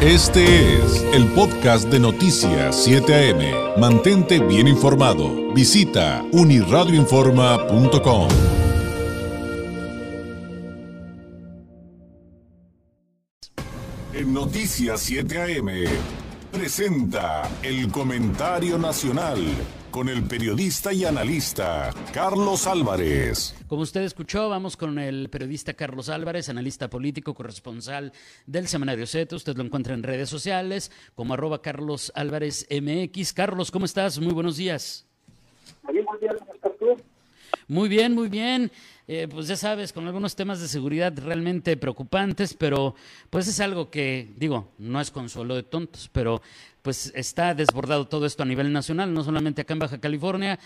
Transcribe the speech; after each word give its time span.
Este 0.00 0.76
es 0.76 1.02
el 1.12 1.26
podcast 1.32 1.88
de 1.88 1.98
Noticias 1.98 2.84
7 2.84 3.32
AM. 3.32 3.80
Mantente 3.80 4.38
bien 4.38 4.68
informado. 4.68 5.52
Visita 5.52 6.24
uniradioinforma.com. 6.30 8.28
En 14.14 14.32
Noticias 14.32 15.00
7 15.00 15.58
AM 15.58 15.68
presenta 16.52 17.50
el 17.64 17.90
comentario 17.90 18.78
nacional 18.78 19.44
con 19.90 20.08
el 20.08 20.24
periodista 20.24 20.92
y 20.92 21.04
analista 21.04 21.90
Carlos 22.12 22.66
Álvarez. 22.66 23.54
Como 23.66 23.82
usted 23.82 24.02
escuchó, 24.02 24.48
vamos 24.48 24.76
con 24.76 24.98
el 24.98 25.28
periodista 25.30 25.74
Carlos 25.74 26.08
Álvarez, 26.08 26.48
analista 26.48 26.88
político, 26.88 27.34
corresponsal 27.34 28.12
del 28.46 28.68
Semanario 28.68 29.06
Z. 29.06 29.34
Usted 29.34 29.56
lo 29.56 29.64
encuentra 29.64 29.94
en 29.94 30.02
redes 30.02 30.28
sociales 30.28 30.90
como 31.14 31.34
arroba 31.34 31.62
Carlos 31.62 32.12
Álvarez 32.14 32.66
MX. 32.70 33.32
Carlos, 33.32 33.70
¿cómo 33.70 33.84
estás? 33.84 34.18
Muy 34.18 34.32
buenos 34.32 34.56
días. 34.56 35.06
Muy 35.82 36.04
bien, 37.88 38.14
muy 38.14 38.28
bien. 38.28 38.70
Eh, 39.10 39.26
pues 39.26 39.48
ya 39.48 39.56
sabes, 39.56 39.94
con 39.94 40.06
algunos 40.06 40.36
temas 40.36 40.60
de 40.60 40.68
seguridad 40.68 41.14
realmente 41.16 41.78
preocupantes, 41.78 42.52
pero 42.52 42.94
pues 43.30 43.48
es 43.48 43.58
algo 43.58 43.90
que, 43.90 44.34
digo, 44.36 44.70
no 44.76 45.00
es 45.00 45.10
consuelo 45.10 45.54
de 45.54 45.62
tontos, 45.62 46.10
pero 46.12 46.42
pues 46.82 47.10
está 47.14 47.54
desbordado 47.54 48.06
todo 48.06 48.26
esto 48.26 48.42
a 48.42 48.46
nivel 48.46 48.70
nacional, 48.70 49.14
no 49.14 49.24
solamente 49.24 49.62
acá 49.62 49.72
en 49.72 49.78
Baja 49.78 49.98
California. 49.98 50.58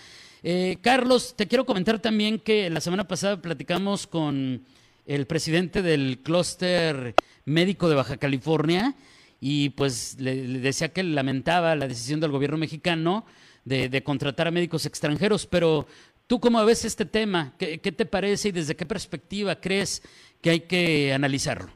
Eh, 0.43 0.77
Carlos, 0.81 1.35
te 1.37 1.47
quiero 1.47 1.65
comentar 1.65 1.99
también 1.99 2.37
que 2.37 2.69
la 2.69 2.81
semana 2.81 3.07
pasada 3.07 3.41
platicamos 3.41 4.07
con 4.07 4.61
el 5.05 5.25
presidente 5.25 5.81
del 5.81 6.19
clúster 6.21 7.15
médico 7.45 7.87
de 7.87 7.95
Baja 7.95 8.17
California 8.17 8.93
y 9.39 9.69
pues 9.69 10.17
le, 10.19 10.35
decía 10.59 10.91
que 10.91 11.03
lamentaba 11.03 11.75
la 11.75 11.87
decisión 11.87 12.19
del 12.19 12.31
gobierno 12.31 12.57
mexicano 12.57 13.25
de 13.65 14.03
contratar 14.03 14.49
a 14.49 14.51
médicos 14.51 14.85
extranjeros, 14.85 15.47
pero 15.47 15.87
¿Tú 16.33 16.39
cómo 16.39 16.65
ves 16.65 16.83
este 16.83 17.05
tema? 17.05 17.53
¿Qué, 17.59 17.77
te 17.77 18.07
parece 18.07 18.47
y 18.47 18.51
desde 18.51 18.73
qué 18.73 18.87
perspectiva 18.87 19.53
crees 19.61 20.01
que 20.41 20.49
hay 20.49 20.61
que 20.61 21.13
analizarlo? 21.13 21.69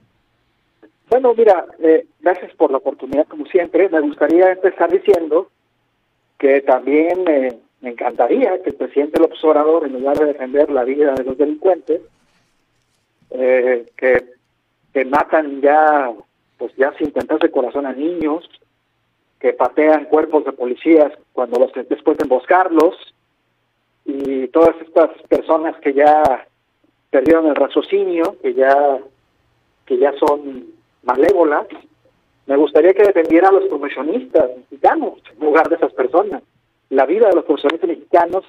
Bueno, 1.12 1.36
mira, 1.36 1.68
eh, 1.78 2.08
gracias 2.20 2.56
por 2.56 2.72
la 2.72 2.78
oportunidad 2.78 3.28
como 3.28 3.46
siempre. 3.46 3.88
Me 3.88 4.02
gustaría 4.02 4.52
empezar 4.54 4.92
diciendo 4.92 5.52
que 6.40 6.62
también 6.62 7.24
me 7.82 7.90
encantaría 7.92 8.60
que 8.64 8.72
el 8.72 8.78
presidente 8.78 9.20
López 9.20 9.44
Obrador, 9.44 9.86
en 9.86 9.94
lugar 9.94 10.18
de 10.18 10.26
defender 10.26 10.72
la 10.72 10.86
vida 10.86 11.14
de 11.14 11.24
los 11.24 11.38
delincuentes, 11.38 12.02
eh, 13.30 13.86
que, 13.96 15.06
matan 15.06 15.62
ya, 15.62 16.12
pues 16.58 16.76
ya 16.78 16.96
sin 16.98 17.14
de 17.14 17.52
corazón 17.52 17.86
a 17.86 17.94
niños, 17.94 18.50
que 19.40 19.54
patean 19.54 20.06
cuerpos 20.06 20.46
de 20.46 20.52
policías 20.52 21.14
cuando 21.32 21.60
los 21.60 21.72
después 21.88 22.18
de 22.18 22.24
emboscarlos, 22.24 22.96
y 24.08 24.48
todas 24.48 24.74
estas 24.82 25.10
personas 25.28 25.76
que 25.82 25.94
ya 25.94 26.48
perdieron 27.12 27.48
el 27.48 27.56
raciocinio, 27.56 28.38
que 28.42 28.54
ya 28.54 29.00
que 29.86 29.98
ya 29.98 30.14
son 30.18 30.66
malévolas, 31.04 31.68
me 32.46 32.58
gustaría 32.58 32.94
que 32.94 33.04
dependiera 33.04 33.50
a 33.50 33.52
los 33.54 33.66
profesionistas 33.66 34.50
mexicanos 34.58 35.14
en 35.34 35.46
lugar 35.46 35.70
de 35.70 35.76
esas 35.76 35.94
personas. 35.94 36.42
La 36.90 37.06
vida 37.06 37.28
de 37.28 37.36
los 37.36 37.46
profesionistas 37.46 37.90
mexicanos, 37.90 38.46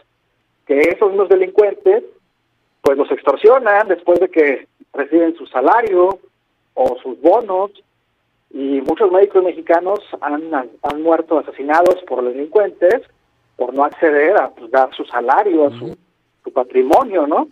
que 0.67 0.81
esos 0.81 1.11
mismos 1.11 1.29
delincuentes, 1.29 2.05
pues 2.83 2.97
los 2.97 3.11
extorsionan 3.11 3.89
después 3.89 4.21
de 4.21 4.29
que 4.29 4.69
reciben 4.93 5.37
su 5.37 5.47
salario 5.47 6.19
o 6.75 6.97
sus 7.03 7.21
bonos, 7.21 7.73
y 8.51 8.81
muchos 8.81 9.11
médicos 9.13 9.45
mexicanos 9.45 10.01
han, 10.21 10.53
han 10.55 11.03
muerto 11.03 11.39
asesinados 11.39 11.97
por 12.07 12.25
delincuentes 12.25 13.03
por 13.59 13.75
no 13.75 13.85
acceder 13.85 14.41
a 14.41 14.51
pues, 14.51 14.71
dar 14.71 14.95
su 14.95 15.05
salario, 15.05 15.67
a 15.67 15.71
su, 15.71 15.95
patrimonio, 16.55 17.27
¿no? 17.27 17.47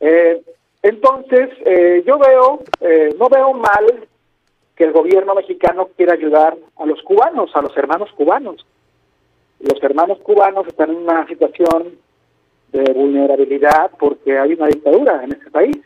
Eh, 0.00 0.42
entonces, 0.82 1.50
eh, 1.64 2.02
yo 2.04 2.18
veo, 2.18 2.58
eh, 2.80 3.14
no 3.16 3.28
veo 3.28 3.52
mal 3.52 4.08
que 4.74 4.84
el 4.84 4.92
gobierno 4.92 5.36
mexicano 5.36 5.88
quiera 5.96 6.14
ayudar 6.14 6.56
a 6.76 6.84
los 6.84 7.00
cubanos, 7.02 7.54
a 7.54 7.62
los 7.62 7.76
hermanos 7.76 8.10
cubanos. 8.16 8.66
Los 9.60 9.80
hermanos 9.80 10.18
cubanos 10.24 10.66
están 10.66 10.90
en 10.90 10.96
una 10.96 11.28
situación 11.28 11.96
de 12.72 12.92
vulnerabilidad 12.92 13.92
porque 14.00 14.36
hay 14.36 14.54
una 14.54 14.66
dictadura 14.66 15.22
en 15.22 15.32
este 15.32 15.50
país 15.50 15.78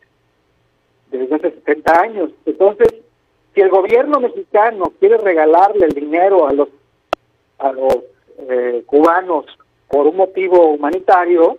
desde 1.10 1.34
hace 1.34 1.50
70 1.50 2.00
años. 2.00 2.30
Entonces, 2.47 2.94
si 3.54 3.60
el 3.60 3.69
gobierno 3.69 4.20
mexicano 4.20 4.91
quiere 4.98 5.19
regalarle 5.19 5.84
el 5.84 5.92
dinero 5.92 6.48
a 6.48 6.53
los 6.54 6.69
a 7.59 7.72
los 7.72 7.98
eh, 8.38 8.82
cubanos 8.87 9.47
por 9.88 10.06
un 10.06 10.16
motivo 10.16 10.70
humanitario, 10.70 11.59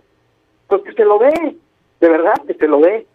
pues 0.67 0.81
que 0.84 0.94
se 0.94 1.06
lo 1.06 1.19
dé, 1.19 1.56
de 2.00 2.09
verdad 2.09 2.35
que 2.47 2.53
se 2.56 2.67
lo 2.67 2.79
dé. 2.79 3.06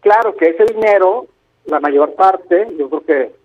Claro 0.00 0.36
que 0.36 0.50
ese 0.50 0.64
dinero, 0.64 1.26
la 1.66 1.80
mayor 1.80 2.14
parte, 2.14 2.68
yo 2.78 2.88
creo 2.88 3.04
que 3.04 3.44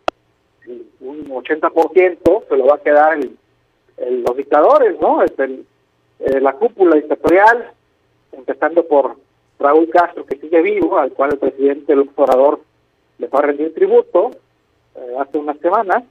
un 1.02 1.30
80% 1.30 2.48
se 2.48 2.58
lo 2.58 2.66
va 2.66 2.76
a 2.76 2.84
quedar 2.84 3.18
el, 3.18 3.38
los 4.24 4.38
dictadores, 4.38 5.00
¿no? 5.00 5.24
Es 5.24 5.38
el, 5.40 5.66
eh, 6.20 6.40
la 6.40 6.54
cúpula 6.54 6.96
dictatorial, 6.96 7.72
empezando 8.32 8.86
por 8.86 9.16
Raúl 9.60 9.90
Castro, 9.90 10.26
que 10.26 10.38
sigue 10.38 10.62
vivo, 10.62 10.98
al 10.98 11.12
cual 11.12 11.32
el 11.34 11.40
presidente 11.40 11.94
el 11.94 12.10
Orador 12.16 12.62
le 13.18 13.28
va 13.28 13.40
a 13.40 13.44
rendir 13.44 13.74
tributo 13.74 14.32
eh, 14.96 15.16
hace 15.20 15.38
unas 15.38 15.58
semanas, 15.60 16.04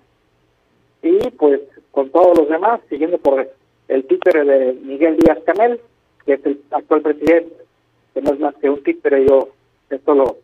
y 1.02 1.30
pues 1.30 1.60
con 1.90 2.10
todos 2.10 2.38
los 2.38 2.48
demás, 2.48 2.80
siguiendo 2.88 3.18
por 3.18 3.48
el 3.88 4.04
títere 4.06 4.44
de 4.44 4.72
Miguel 4.74 5.16
Díaz 5.16 5.38
Canel, 5.44 5.80
que 6.24 6.34
es 6.34 6.46
el 6.46 6.60
actual 6.70 7.02
presidente, 7.02 7.54
que 8.14 8.22
no 8.22 8.32
es 8.32 8.40
más 8.40 8.54
que 8.56 8.70
un 8.70 8.82
títere, 8.82 9.26
yo 9.26 9.48
esto 9.90 10.14
lo, 10.14 10.36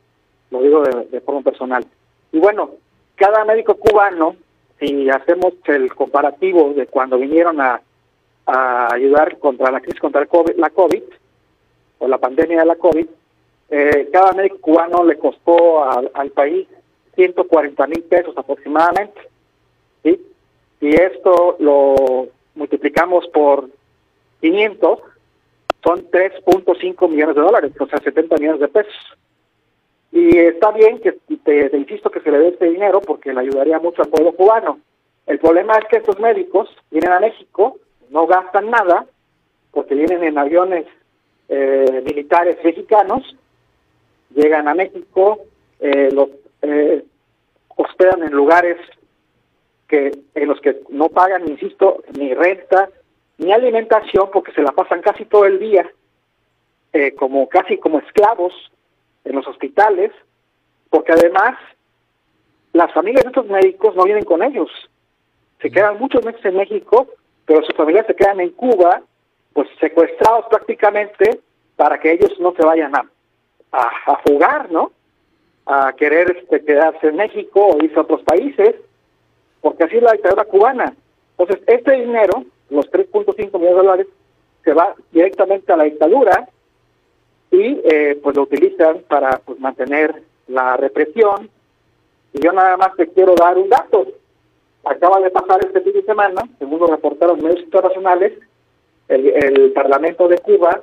lo 0.50 0.62
digo 0.62 0.82
de, 0.82 1.20
forma 1.20 1.42
personal. 1.42 1.84
Y 2.32 2.38
bueno, 2.38 2.70
cada 3.16 3.44
médico 3.44 3.74
cubano, 3.74 4.36
si 4.78 5.08
hacemos 5.10 5.54
el 5.66 5.94
comparativo 5.94 6.72
de 6.74 6.86
cuando 6.86 7.18
vinieron 7.18 7.60
a, 7.60 7.80
ayudar 8.46 9.38
contra 9.38 9.70
la 9.70 9.80
crisis 9.80 10.00
contra 10.00 10.20
el 10.20 10.28
COVID, 10.28 10.56
la 10.56 10.68
COVID, 10.68 11.02
o 11.98 12.08
la 12.08 12.18
pandemia 12.18 12.58
de 12.60 12.66
la 12.66 12.76
COVID, 12.76 13.06
eh, 13.70 14.08
cada 14.12 14.32
médico 14.32 14.58
cubano 14.60 15.02
le 15.02 15.16
costó 15.16 15.82
al 15.82 16.30
país 16.30 16.68
140 17.14 17.86
mil 17.86 18.02
pesos 18.02 18.36
aproximadamente. 18.36 19.18
¿sí? 20.02 20.20
Si 20.80 20.88
esto 20.88 21.56
lo 21.58 22.28
multiplicamos 22.54 23.26
por 23.28 23.68
500, 24.40 25.00
son 25.82 26.10
3.5 26.10 27.08
millones 27.08 27.36
de 27.36 27.42
dólares, 27.42 27.72
o 27.78 27.86
sea, 27.86 27.98
70 28.00 28.36
millones 28.36 28.60
de 28.60 28.68
pesos. 28.68 28.94
Y 30.12 30.38
está 30.38 30.70
bien 30.70 31.00
que 31.00 31.12
te, 31.44 31.76
insisto 31.76 32.10
que 32.10 32.20
se 32.20 32.30
le 32.30 32.38
dé 32.38 32.48
este 32.48 32.70
dinero 32.70 33.00
porque 33.00 33.32
le 33.32 33.40
ayudaría 33.40 33.78
mucho 33.78 34.02
al 34.02 34.08
pueblo 34.08 34.32
cubano. 34.32 34.78
El 35.26 35.38
problema 35.38 35.76
es 35.76 35.86
que 35.86 35.96
estos 35.96 36.18
médicos 36.20 36.68
vienen 36.90 37.12
a 37.12 37.20
México, 37.20 37.78
no 38.10 38.26
gastan 38.26 38.70
nada, 38.70 39.06
porque 39.72 39.94
vienen 39.94 40.22
en 40.22 40.38
aviones 40.38 40.86
eh, 41.48 42.02
militares 42.06 42.56
mexicanos, 42.62 43.36
llegan 44.34 44.68
a 44.68 44.74
México, 44.74 45.40
eh, 45.80 46.10
los 46.12 46.28
eh, 46.62 47.04
hospedan 47.76 48.22
en 48.22 48.32
lugares 48.32 48.76
que 49.94 50.18
en 50.34 50.48
los 50.48 50.60
que 50.60 50.80
no 50.88 51.08
pagan, 51.08 51.48
insisto, 51.48 52.02
ni 52.18 52.34
renta, 52.34 52.90
ni 53.38 53.52
alimentación, 53.52 54.28
porque 54.32 54.50
se 54.52 54.62
la 54.62 54.72
pasan 54.72 55.02
casi 55.02 55.24
todo 55.24 55.44
el 55.44 55.60
día, 55.60 55.88
eh, 56.92 57.14
como 57.14 57.48
casi 57.48 57.78
como 57.78 58.00
esclavos 58.00 58.52
en 59.24 59.36
los 59.36 59.46
hospitales, 59.46 60.10
porque 60.90 61.12
además 61.12 61.56
las 62.72 62.92
familias 62.92 63.22
de 63.22 63.28
estos 63.28 63.46
médicos 63.46 63.94
no 63.94 64.02
vienen 64.02 64.24
con 64.24 64.42
ellos, 64.42 64.68
se 65.62 65.70
quedan 65.70 65.98
muchos 65.98 66.24
meses 66.24 66.44
en 66.44 66.56
México, 66.56 67.06
pero 67.46 67.62
sus 67.62 67.76
familias 67.76 68.06
se 68.06 68.16
quedan 68.16 68.40
en 68.40 68.50
Cuba, 68.50 69.00
pues 69.52 69.68
secuestrados 69.78 70.46
prácticamente 70.50 71.40
para 71.76 72.00
que 72.00 72.12
ellos 72.12 72.32
no 72.40 72.52
se 72.54 72.66
vayan 72.66 72.94
a, 72.96 73.06
a, 73.70 74.18
fugar, 74.26 74.72
¿no? 74.72 74.90
A 75.66 75.92
querer 75.92 76.36
este, 76.36 76.64
quedarse 76.64 77.08
en 77.08 77.16
México 77.16 77.64
o 77.64 77.84
irse 77.84 77.96
a 77.96 78.02
otros 78.02 78.22
países 78.22 78.74
porque 79.64 79.84
así 79.84 79.96
es 79.96 80.02
la 80.02 80.12
dictadura 80.12 80.44
cubana. 80.44 80.94
Entonces, 81.38 81.64
este 81.66 81.92
dinero, 81.92 82.44
los 82.68 82.84
3.5 82.92 83.34
millones 83.34 83.60
de 83.60 83.72
dólares, 83.72 84.06
se 84.62 84.74
va 84.74 84.94
directamente 85.10 85.72
a 85.72 85.76
la 85.78 85.84
dictadura 85.84 86.48
y 87.50 87.80
eh, 87.82 88.20
pues 88.22 88.36
lo 88.36 88.42
utilizan 88.42 88.98
para 89.08 89.38
pues, 89.38 89.58
mantener 89.58 90.22
la 90.48 90.76
represión. 90.76 91.48
Y 92.34 92.40
yo 92.42 92.52
nada 92.52 92.76
más 92.76 92.94
te 92.94 93.08
quiero 93.08 93.34
dar 93.34 93.56
un 93.56 93.70
dato. 93.70 94.06
Acaba 94.84 95.18
de 95.20 95.30
pasar 95.30 95.64
este 95.64 95.80
fin 95.80 95.94
de 95.94 96.02
semana, 96.02 96.42
según 96.58 96.80
lo 96.80 96.86
reportaron 96.86 97.42
medios 97.42 97.60
internacionales, 97.60 98.34
el, 99.08 99.28
el 99.28 99.72
Parlamento 99.72 100.28
de 100.28 100.38
Cuba 100.38 100.82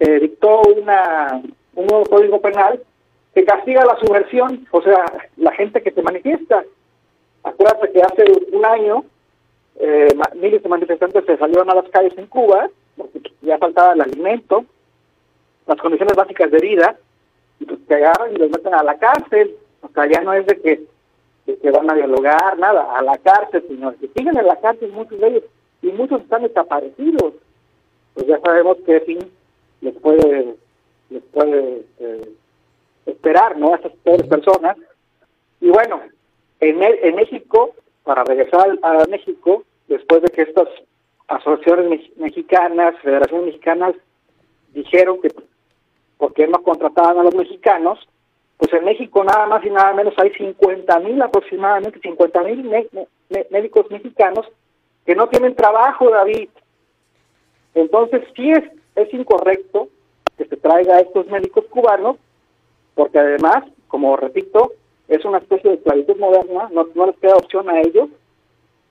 eh, 0.00 0.18
dictó 0.18 0.62
una, 0.62 1.42
un 1.76 1.86
nuevo 1.86 2.04
código 2.06 2.40
penal 2.40 2.82
que 3.36 3.44
castiga 3.44 3.84
la 3.84 3.96
subversión, 4.00 4.66
o 4.72 4.82
sea, 4.82 5.04
la 5.36 5.52
gente 5.52 5.80
que 5.80 5.92
se 5.92 6.02
manifiesta 6.02 6.64
Que 7.92 8.02
hace 8.02 8.24
un 8.52 8.64
año 8.64 9.04
eh, 9.78 10.08
miles 10.34 10.62
de 10.62 10.68
manifestantes 10.68 11.24
se 11.24 11.36
salieron 11.36 11.68
a 11.70 11.74
las 11.74 11.88
calles 11.90 12.16
en 12.16 12.26
Cuba 12.26 12.68
porque 12.96 13.20
ya 13.42 13.58
faltaba 13.58 13.92
el 13.92 14.00
alimento, 14.00 14.64
las 15.66 15.78
condiciones 15.78 16.16
básicas 16.16 16.50
de 16.50 16.58
vida, 16.58 16.96
y 17.60 17.64
pues 17.64 17.78
te 17.86 17.94
agarran 17.94 18.32
y 18.32 18.38
los 18.38 18.50
meten 18.50 18.74
a 18.74 18.82
la 18.82 18.98
cárcel. 18.98 19.56
O 19.82 19.88
sea, 19.88 20.06
ya 20.06 20.20
no 20.22 20.32
es 20.32 20.46
de 20.46 20.60
que, 20.60 20.86
que 21.56 21.70
van 21.70 21.90
a 21.90 21.94
dialogar, 21.94 22.58
nada, 22.58 22.96
a 22.96 23.02
la 23.02 23.18
cárcel, 23.18 23.64
sino 23.68 23.96
que 23.98 24.08
siguen 24.08 24.36
en 24.38 24.46
la 24.46 24.56
cárcel 24.56 24.92
muchos 24.92 25.18
de 25.20 25.28
ellos 25.28 25.44
y 25.82 25.88
muchos 25.88 26.22
están 26.22 26.42
desaparecidos. 26.42 27.34
Pues 28.14 28.26
ya 28.26 28.40
sabemos 28.40 28.78
qué 28.86 29.00
fin 29.00 29.18
les 29.82 29.94
puede, 29.96 30.54
les 31.10 31.22
puede 31.24 31.84
eh, 31.98 32.30
esperar, 33.04 33.58
¿no? 33.58 33.74
A 33.74 33.76
esas 33.76 33.92
pobres 34.02 34.26
personas. 34.26 34.76
Y 35.60 35.68
bueno, 35.68 36.00
en, 36.60 37.14
México, 37.14 37.74
para 38.04 38.24
regresar 38.24 38.78
a 38.82 39.04
México, 39.06 39.64
después 39.88 40.22
de 40.22 40.28
que 40.28 40.42
estas 40.42 40.68
asociaciones 41.28 42.00
mexicanas, 42.16 42.94
federaciones 43.02 43.46
mexicanas, 43.46 43.94
dijeron 44.72 45.20
que 45.20 45.30
por 46.18 46.32
qué 46.34 46.46
no 46.46 46.62
contrataban 46.62 47.18
a 47.18 47.22
los 47.22 47.34
mexicanos, 47.34 47.98
pues 48.56 48.72
en 48.72 48.84
México 48.84 49.22
nada 49.22 49.46
más 49.46 49.64
y 49.64 49.70
nada 49.70 49.92
menos 49.92 50.14
hay 50.18 50.30
50 50.32 50.98
mil 51.00 51.20
aproximadamente, 51.20 52.00
50 52.00 52.42
mil 52.42 52.70
médicos 53.50 53.90
mexicanos 53.90 54.46
que 55.04 55.14
no 55.14 55.28
tienen 55.28 55.54
trabajo, 55.54 56.10
David. 56.10 56.48
Entonces 57.74 58.22
sí 58.34 58.50
es, 58.50 58.64
es 58.94 59.12
incorrecto 59.12 59.88
que 60.38 60.46
se 60.46 60.56
traiga 60.56 60.96
a 60.96 61.00
estos 61.00 61.26
médicos 61.26 61.66
cubanos, 61.66 62.16
porque 62.94 63.18
además, 63.18 63.64
como 63.88 64.16
repito, 64.16 64.72
es 65.08 65.24
una 65.24 65.38
especie 65.38 65.70
de 65.70 65.76
esclavitud 65.76 66.16
moderna, 66.16 66.68
no, 66.72 66.88
no 66.94 67.06
les 67.06 67.16
queda 67.18 67.36
opción 67.36 67.68
a 67.68 67.80
ellos 67.80 68.08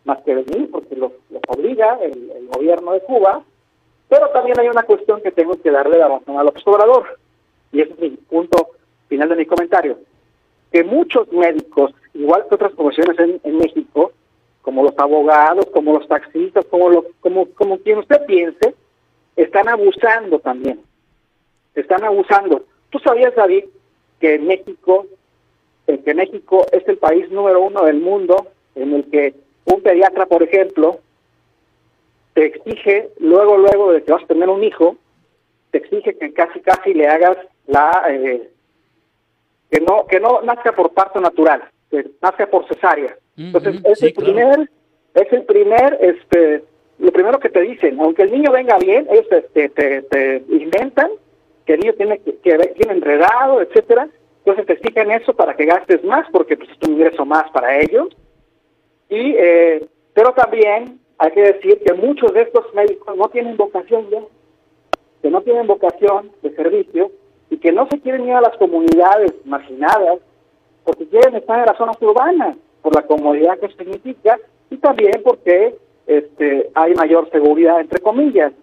más 0.05 0.21
que 0.21 0.35
venir, 0.35 0.69
porque 0.71 0.95
los, 0.95 1.11
obliga 1.47 1.97
el, 2.01 2.47
gobierno 2.47 2.93
de 2.93 3.01
Cuba, 3.01 3.43
pero 4.07 4.29
también 4.29 4.59
hay 4.59 4.67
una 4.67 4.83
cuestión 4.83 5.21
que 5.21 5.31
tengo 5.31 5.59
que 5.61 5.71
darle 5.71 5.97
la 5.97 6.07
razón 6.07 6.37
al 6.37 6.47
observador, 6.47 7.19
y 7.71 7.81
ese 7.81 7.93
es 7.93 7.99
mi 7.99 8.09
punto 8.11 8.69
final 9.09 9.29
de 9.29 9.35
mi 9.35 9.45
comentario, 9.45 9.97
que 10.71 10.83
muchos 10.83 11.31
médicos, 11.33 11.91
igual 12.13 12.45
que 12.47 12.55
otras 12.55 12.73
profesiones 12.73 13.39
en, 13.43 13.57
México, 13.57 14.11
como 14.61 14.83
los 14.83 14.97
abogados, 14.97 15.65
como 15.73 15.93
los 15.93 16.07
taxistas, 16.07 16.65
como, 16.65 16.89
los, 16.89 17.05
como, 17.19 17.47
como 17.49 17.79
quien 17.79 17.99
usted 17.99 18.25
piense, 18.25 18.75
están 19.35 19.67
abusando 19.67 20.39
también. 20.39 20.81
Están 21.73 22.03
abusando. 22.03 22.63
¿Tú 22.89 22.99
sabías, 22.99 23.35
David, 23.35 23.65
que 24.19 24.39
México, 24.39 25.07
que 25.85 26.13
México 26.13 26.65
es 26.71 26.87
el 26.87 26.97
país 26.97 27.29
número 27.31 27.61
uno 27.61 27.83
del 27.83 27.99
mundo 27.99 28.47
en 28.75 28.93
el 28.93 29.09
que 29.09 29.33
un 29.65 29.81
pediatra, 29.81 30.25
por 30.25 30.43
ejemplo, 30.43 30.99
te 32.33 32.45
exige, 32.45 33.09
luego, 33.19 33.57
luego 33.57 33.91
de 33.93 34.03
que 34.03 34.11
vas 34.11 34.23
a 34.23 34.27
tener 34.27 34.49
un 34.49 34.63
hijo, 34.63 34.97
te 35.71 35.79
exige 35.79 36.17
que 36.17 36.33
casi, 36.33 36.59
casi 36.59 36.93
le 36.93 37.07
hagas 37.07 37.37
la, 37.67 38.05
eh, 38.09 38.49
que 39.71 39.79
no, 39.79 40.05
que 40.07 40.19
no 40.19 40.41
nazca 40.41 40.73
por 40.73 40.93
parto 40.93 41.19
natural, 41.19 41.63
que 41.89 42.05
nazca 42.21 42.47
por 42.47 42.67
cesárea. 42.67 43.15
Entonces, 43.37 43.81
es 43.83 44.01
el 44.03 44.13
primer, 44.13 44.69
es 45.13 45.33
el 45.33 45.43
primer, 45.43 45.97
este, 46.01 46.63
lo 46.99 47.11
primero 47.11 47.39
que 47.39 47.49
te 47.49 47.61
dicen, 47.61 47.99
aunque 47.99 48.23
el 48.23 48.31
niño 48.31 48.51
venga 48.51 48.77
bien, 48.77 49.07
ellos 49.09 49.27
te, 49.29 49.69
te, 49.69 50.01
te, 50.01 50.43
inventan 50.49 51.11
que 51.65 51.73
el 51.73 51.79
niño 51.79 51.93
tiene 51.93 52.19
que, 52.19 52.37
que 52.37 52.57
tiene 52.75 52.93
enredado, 52.93 53.61
etcétera. 53.61 54.07
Entonces 54.45 54.67
te 54.67 54.73
exigen 54.73 55.09
eso 55.09 55.33
para 55.33 55.55
que 55.55 55.65
gastes 55.65 56.03
más, 56.03 56.27
porque 56.31 56.55
pues, 56.55 56.69
es 56.69 56.87
un 56.87 56.93
ingreso 56.93 57.25
más 57.25 57.49
para 57.49 57.79
ellos. 57.79 58.09
Y, 59.09 59.35
eh, 59.37 59.83
pero 60.13 60.33
también 60.33 60.99
hay 61.17 61.31
que 61.31 61.41
decir 61.41 61.81
que 61.83 61.93
muchos 61.95 62.31
de 62.31 62.43
estos 62.43 62.71
médicos 62.75 63.17
no 63.17 63.27
tienen 63.29 63.57
vocación 63.57 64.07
ya, 64.11 64.21
que 65.23 65.31
no 65.31 65.41
tienen 65.41 65.65
vocación 65.65 66.31
de 66.43 66.55
servicio 66.55 67.11
y 67.49 67.57
que 67.57 67.71
no 67.71 67.87
se 67.89 67.99
quieren 68.01 68.27
ir 68.27 68.33
a 68.33 68.41
las 68.41 68.55
comunidades 68.57 69.33
marginadas 69.45 70.19
porque 70.83 71.07
quieren 71.07 71.35
estar 71.35 71.59
en 71.59 71.65
las 71.65 71.77
zonas 71.77 71.99
urbanas 71.99 72.55
por 72.83 72.95
la 72.95 73.01
comodidad 73.01 73.57
que 73.57 73.69
significa 73.69 74.37
y 74.69 74.77
también 74.77 75.23
porque 75.23 75.75
este, 76.05 76.69
hay 76.75 76.93
mayor 76.93 77.31
seguridad, 77.31 77.79
entre 77.79 77.99
comillas. 77.99 78.53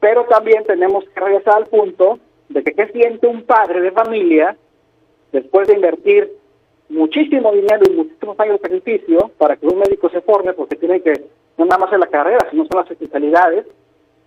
Pero 0.00 0.24
también 0.24 0.64
tenemos 0.64 1.04
que 1.04 1.20
regresar 1.20 1.56
al 1.56 1.66
punto 1.66 2.18
de 2.48 2.62
que 2.62 2.72
qué 2.72 2.86
siente 2.88 3.26
un 3.26 3.42
padre 3.42 3.82
de 3.82 3.92
familia 3.92 4.56
después 5.32 5.66
de 5.66 5.74
invertir 5.74 6.32
muchísimo 6.88 7.52
dinero 7.52 7.82
y 7.86 7.94
muchísimos 7.94 8.38
años 8.38 8.60
de 8.60 8.68
sacrificio 8.68 9.30
para 9.38 9.56
que 9.56 9.66
un 9.66 9.78
médico 9.78 10.10
se 10.10 10.20
forme, 10.20 10.52
porque 10.52 10.76
tiene 10.76 11.00
que, 11.00 11.12
no 11.56 11.64
nada 11.64 11.78
más 11.78 11.92
en 11.92 12.00
la 12.00 12.06
carrera, 12.06 12.46
sino 12.50 12.66
son 12.66 12.82
las 12.82 12.90
especialidades, 12.90 13.66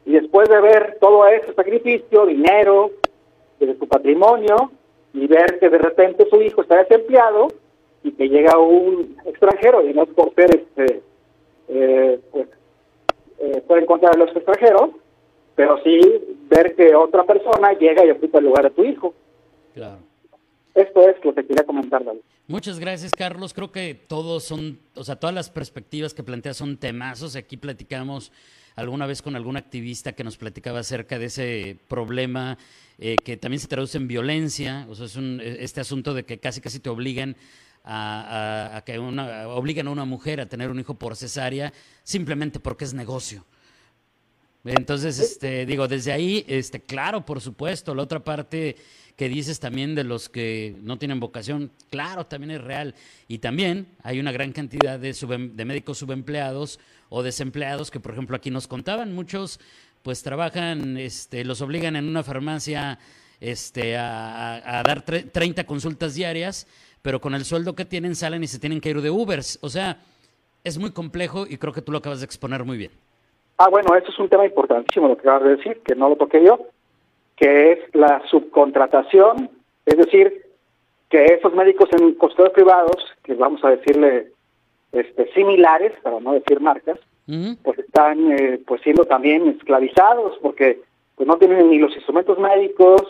y 0.05 0.13
después 0.13 0.49
de 0.49 0.61
ver 0.61 0.97
todo 0.99 1.27
ese 1.27 1.53
sacrificio, 1.53 2.25
dinero, 2.25 2.91
de 3.59 3.77
su 3.77 3.87
patrimonio, 3.87 4.71
y 5.13 5.27
ver 5.27 5.59
que 5.59 5.69
de 5.69 5.77
repente 5.77 6.27
su 6.29 6.41
hijo 6.41 6.61
está 6.61 6.77
desempleado 6.77 7.47
y 8.03 8.11
que 8.11 8.27
llega 8.27 8.57
un 8.57 9.15
extranjero, 9.25 9.87
y 9.87 9.93
no 9.93 10.03
es 10.03 10.09
por 10.09 10.33
ser, 10.33 10.55
este, 10.55 11.01
eh, 11.69 12.19
pues, 12.31 12.47
eh, 13.39 13.63
puede 13.67 13.83
encontrar 13.83 14.15
a 14.15 14.19
los 14.19 14.35
extranjeros, 14.35 14.89
pero 15.55 15.81
sí 15.83 15.99
ver 16.49 16.75
que 16.75 16.95
otra 16.95 17.23
persona 17.23 17.73
llega 17.73 18.05
y 18.05 18.11
ocupa 18.11 18.39
el 18.39 18.45
lugar 18.45 18.63
de 18.65 18.69
tu 18.71 18.83
hijo. 18.83 19.13
Claro. 19.73 19.99
Esto 20.75 21.09
es 21.09 21.15
lo 21.23 21.33
que 21.33 21.45
quería 21.45 21.65
comentar, 21.65 22.03
David. 22.03 22.19
Muchas 22.47 22.79
gracias, 22.79 23.13
Carlos. 23.13 23.53
Creo 23.53 23.71
que 23.71 23.95
todos 23.95 24.43
son, 24.43 24.77
o 24.95 25.03
sea, 25.05 25.15
todas 25.15 25.33
las 25.33 25.49
perspectivas 25.49 26.13
que 26.13 26.21
planteas 26.21 26.57
son 26.57 26.77
temazos. 26.77 27.37
Aquí 27.37 27.55
platicamos 27.55 28.33
alguna 28.75 29.07
vez 29.07 29.21
con 29.21 29.37
algún 29.37 29.55
activista 29.55 30.11
que 30.13 30.25
nos 30.25 30.35
platicaba 30.35 30.79
acerca 30.79 31.17
de 31.17 31.25
ese 31.25 31.77
problema 31.87 32.57
eh, 32.99 33.15
que 33.23 33.37
también 33.37 33.61
se 33.61 33.67
traduce 33.67 33.97
en 33.97 34.09
violencia. 34.09 34.85
O 34.89 34.95
sea, 34.95 35.05
es 35.05 35.15
un, 35.15 35.41
este 35.41 35.79
asunto 35.79 36.13
de 36.13 36.25
que 36.25 36.39
casi 36.39 36.59
casi 36.59 36.79
te 36.79 36.89
obligan 36.89 37.37
a, 37.85 38.83
que 38.85 38.99
una, 38.99 39.47
obligan 39.47 39.87
a 39.87 39.91
una 39.91 40.05
mujer 40.05 40.41
a 40.41 40.47
tener 40.47 40.71
un 40.71 40.79
hijo 40.79 40.95
por 40.95 41.15
cesárea 41.15 41.71
simplemente 42.03 42.59
porque 42.59 42.83
es 42.83 42.93
negocio. 42.93 43.45
Entonces, 44.65 45.19
este, 45.19 45.65
digo, 45.65 45.87
desde 45.87 46.11
ahí, 46.11 46.43
este, 46.47 46.79
claro, 46.79 47.25
por 47.25 47.39
supuesto, 47.39 47.93
la 47.93 48.03
otra 48.03 48.23
parte 48.23 48.75
que 49.15 49.29
dices 49.29 49.59
también 49.59 49.95
de 49.95 50.03
los 50.03 50.27
que 50.27 50.75
no 50.81 50.97
tienen 50.97 51.19
vocación, 51.19 51.71
claro, 51.89 52.25
también 52.25 52.51
es 52.51 52.61
real. 52.61 52.95
Y 53.27 53.37
también 53.37 53.87
hay 54.03 54.19
una 54.19 54.31
gran 54.31 54.51
cantidad 54.51 54.99
de, 54.99 55.13
de 55.53 55.65
médicos 55.65 55.99
subempleados 55.99 56.79
o 57.09 57.23
desempleados 57.23 57.91
que, 57.91 57.99
por 57.99 58.11
ejemplo, 58.11 58.35
aquí 58.35 58.49
nos 58.49 58.67
contaban, 58.67 59.13
muchos 59.13 59.59
pues 60.03 60.21
trabajan, 60.21 60.97
este, 60.97 61.43
los 61.43 61.61
obligan 61.61 61.95
en 61.95 62.07
una 62.07 62.21
farmacia 62.23 62.99
este, 63.39 63.97
a, 63.97 64.83
dar 64.85 65.03
30 65.03 65.65
consultas 65.65 66.13
diarias, 66.13 66.67
pero 67.01 67.19
con 67.19 67.33
el 67.33 67.45
sueldo 67.45 67.75
que 67.75 67.85
tienen 67.85 68.15
salen 68.15 68.43
y 68.43 68.47
se 68.47 68.59
tienen 68.59 68.81
que 68.81 68.89
ir 68.89 69.01
de 69.01 69.09
Ubers. 69.09 69.57
O 69.61 69.69
sea, 69.69 69.99
es 70.63 70.77
muy 70.77 70.91
complejo 70.91 71.47
y 71.47 71.57
creo 71.57 71.73
que 71.73 71.81
tú 71.81 71.91
lo 71.91 71.97
acabas 71.97 72.19
de 72.19 72.25
exponer 72.25 72.63
muy 72.63 72.77
bien. 72.77 72.91
Ah, 73.57 73.69
bueno, 73.69 73.95
esto 73.95 74.11
es 74.11 74.19
un 74.19 74.29
tema 74.29 74.45
importantísimo 74.45 75.07
lo 75.07 75.15
que 75.15 75.21
acabas 75.21 75.43
de 75.43 75.55
decir, 75.55 75.81
que 75.83 75.95
no 75.95 76.09
lo 76.09 76.15
toqué 76.15 76.43
yo 76.43 76.59
que 77.35 77.73
es 77.73 77.79
la 77.93 78.21
subcontratación, 78.29 79.49
es 79.85 79.97
decir, 79.97 80.45
que 81.09 81.25
esos 81.25 81.53
médicos 81.53 81.89
en 81.91 82.15
consultorios 82.15 82.53
privados, 82.53 82.95
que 83.23 83.33
vamos 83.35 83.63
a 83.63 83.71
decirle 83.71 84.31
este, 84.91 85.31
similares, 85.33 85.93
para 86.01 86.19
no 86.19 86.33
decir 86.33 86.59
marcas, 86.61 86.99
pues 87.63 87.79
están 87.79 88.31
eh, 88.33 88.61
pues 88.67 88.81
siendo 88.81 89.03
también 89.05 89.47
esclavizados 89.47 90.37
porque 90.43 90.81
pues 91.15 91.27
no 91.27 91.37
tienen 91.37 91.71
ni 91.71 91.79
los 91.79 91.95
instrumentos 91.95 92.37
médicos, 92.37 93.01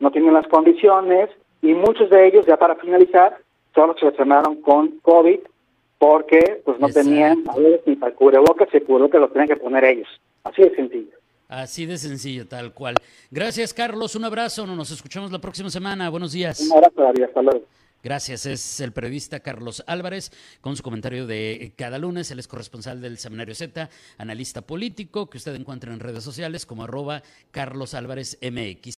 no 0.00 0.10
tienen 0.10 0.32
las 0.32 0.46
condiciones 0.46 1.28
y 1.60 1.74
muchos 1.74 2.08
de 2.08 2.28
ellos 2.28 2.46
ya 2.46 2.56
para 2.56 2.76
finalizar 2.76 3.36
solo 3.74 3.94
se 3.98 4.06
enfermaron 4.06 4.62
con 4.62 4.98
COVID 5.02 5.40
porque 5.98 6.62
pues 6.64 6.78
no 6.78 6.88
tenían 6.88 7.44
ni 7.86 7.96
para 7.96 8.14
cubrebocas 8.14 8.68
y 8.72 8.80
cubrebocas 8.80 9.20
lo 9.20 9.28
tenían 9.28 9.48
que 9.48 9.56
poner 9.56 9.84
ellos. 9.84 10.08
Así 10.44 10.62
de 10.62 10.74
sencillo. 10.74 11.18
Así 11.48 11.86
de 11.86 11.96
sencillo, 11.96 12.46
tal 12.46 12.74
cual. 12.74 12.94
Gracias, 13.30 13.72
Carlos. 13.72 14.14
Un 14.14 14.24
abrazo. 14.24 14.66
Nos 14.66 14.90
escuchamos 14.90 15.32
la 15.32 15.38
próxima 15.38 15.70
semana. 15.70 16.10
Buenos 16.10 16.32
días. 16.32 16.60
Un 16.60 16.72
abrazo, 16.72 17.02
David. 17.02 17.22
Hasta 17.22 17.42
luego. 17.42 17.64
Gracias. 18.02 18.46
Es 18.46 18.80
el 18.80 18.92
periodista 18.92 19.40
Carlos 19.40 19.82
Álvarez 19.86 20.30
con 20.60 20.76
su 20.76 20.82
comentario 20.82 21.26
de 21.26 21.72
cada 21.76 21.98
lunes. 21.98 22.30
Él 22.30 22.38
es 22.38 22.46
corresponsal 22.46 23.00
del 23.00 23.16
Seminario 23.18 23.54
Z, 23.54 23.88
analista 24.18 24.60
político 24.62 25.28
que 25.30 25.38
usted 25.38 25.54
encuentra 25.54 25.92
en 25.92 26.00
redes 26.00 26.22
sociales 26.22 26.66
como 26.66 26.84
arroba 26.84 27.22
Carlos 27.50 27.94
Álvarez 27.94 28.38
MX. 28.42 28.97